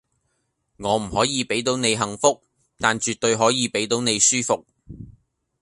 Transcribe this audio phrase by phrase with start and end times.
[0.77, 2.41] 我唔可以俾到你幸福，
[2.79, 4.65] 但絕對可以俾到你舒服